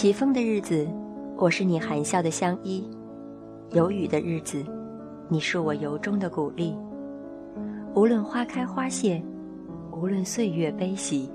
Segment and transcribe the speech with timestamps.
[0.00, 0.88] 起风的日子，
[1.36, 2.82] 我是你含笑的相依；
[3.72, 4.64] 有雨的日子，
[5.28, 6.74] 你是我由衷的鼓励。
[7.94, 9.22] 无论花开花谢，
[9.92, 11.30] 无论岁月悲喜，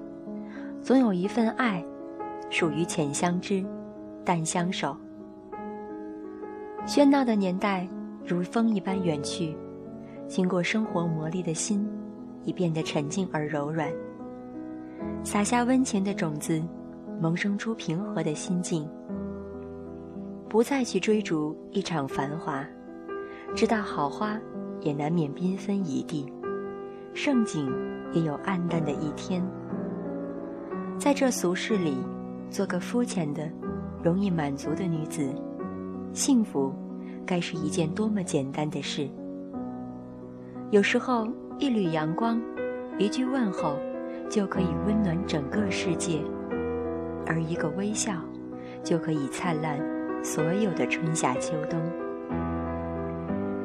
[0.82, 1.86] 总有一份爱，
[2.50, 3.64] 属于浅相知，
[4.23, 4.97] 淡相守。
[6.88, 7.88] 喧闹的年代
[8.25, 9.55] 如风一般远去，
[10.27, 11.88] 经过生活磨砺的心，
[12.43, 13.93] 已变得沉静而柔软。
[15.24, 16.60] 撒下温情的种子。
[17.19, 18.87] 萌生出平和的心境，
[20.50, 22.65] 不再去追逐一场繁华，
[23.55, 24.38] 知道好花
[24.82, 26.32] 也难免缤纷一地，
[27.14, 27.71] 盛景
[28.14, 29.43] 也有暗淡的一天。
[31.00, 31.97] 在这俗世里，
[32.50, 33.50] 做个肤浅的、
[34.03, 35.33] 容易满足的女子，
[36.13, 36.73] 幸福
[37.25, 39.09] 该是一件多么简单的事。
[40.72, 41.27] 有时候，
[41.59, 42.41] 一缕阳光，
[42.97, 43.77] 一句问候，
[44.30, 46.22] 就可以温暖整个世界。
[47.25, 48.13] 而一个微笑，
[48.83, 49.79] 就可以灿烂
[50.23, 51.79] 所有的春夏秋冬。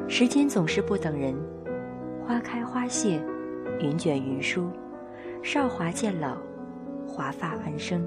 [0.07, 1.35] 时间总是不等人，
[2.25, 3.21] 花开花谢，
[3.79, 4.69] 云卷云舒，
[5.41, 6.35] 韶华渐老，
[7.07, 8.05] 华发安生。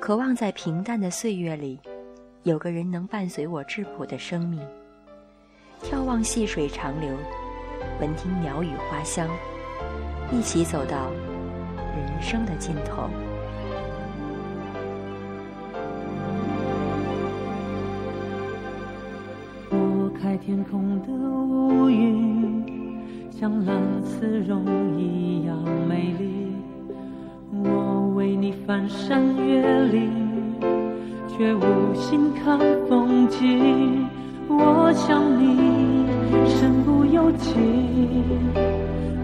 [0.00, 1.80] 渴望在平淡的岁月里，
[2.42, 4.60] 有个人能伴随我质朴的生命，
[5.82, 7.10] 眺望细水长流，
[8.00, 9.26] 闻听鸟语花香，
[10.30, 11.10] 一起走到
[11.96, 13.08] 人生的尽头。
[20.38, 22.64] 天空的乌云，
[23.30, 24.64] 像蓝丝绒
[24.98, 25.56] 一样
[25.88, 26.52] 美丽。
[27.62, 30.10] 我为你翻山越岭，
[31.28, 32.58] 却无心看
[32.88, 34.06] 风景。
[34.48, 36.06] 我想你
[36.48, 37.54] 身不由己，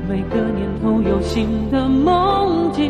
[0.09, 2.90] 每个年头有新的梦境。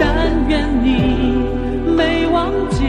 [0.00, 1.44] 但愿你
[1.94, 2.86] 没忘记，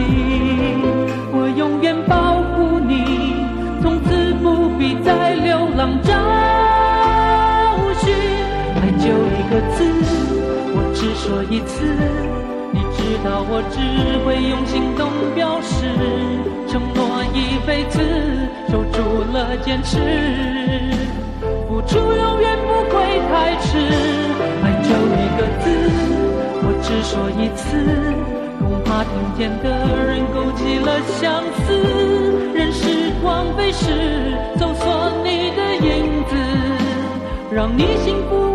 [1.30, 3.36] 我永远保护你，
[3.82, 6.10] 从此不必再流浪找
[8.00, 8.08] 寻。
[8.80, 9.84] 爱就一个字，
[10.74, 11.84] 我只说一次，
[12.72, 13.76] 你知道我只
[14.24, 15.84] 会用行动表示，
[16.66, 18.00] 承诺一辈子，
[18.70, 19.98] 守住了坚持，
[21.68, 24.21] 付出永远不会太迟。
[27.02, 27.76] 说一次，
[28.60, 29.68] 恐怕听见的
[30.06, 31.74] 人勾起了相思。
[32.54, 36.36] 任时光飞逝，搜索你的影子，
[37.50, 38.51] 让你幸福，